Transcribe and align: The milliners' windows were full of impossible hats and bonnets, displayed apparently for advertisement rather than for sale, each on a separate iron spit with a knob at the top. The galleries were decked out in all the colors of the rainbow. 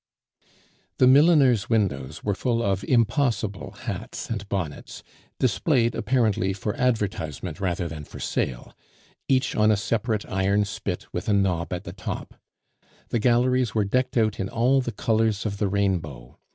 The 0.97 1.05
milliners' 1.05 1.69
windows 1.69 2.23
were 2.23 2.33
full 2.33 2.63
of 2.63 2.83
impossible 2.85 3.69
hats 3.81 4.31
and 4.31 4.49
bonnets, 4.49 5.03
displayed 5.39 5.93
apparently 5.93 6.53
for 6.53 6.75
advertisement 6.75 7.59
rather 7.61 7.87
than 7.87 8.03
for 8.05 8.19
sale, 8.19 8.73
each 9.29 9.55
on 9.55 9.69
a 9.69 9.77
separate 9.77 10.25
iron 10.25 10.65
spit 10.65 11.05
with 11.13 11.29
a 11.29 11.33
knob 11.33 11.71
at 11.71 11.83
the 11.83 11.93
top. 11.93 12.33
The 13.09 13.19
galleries 13.19 13.75
were 13.75 13.85
decked 13.85 14.17
out 14.17 14.39
in 14.39 14.49
all 14.49 14.81
the 14.81 14.91
colors 14.91 15.45
of 15.45 15.59
the 15.59 15.67
rainbow. 15.67 16.39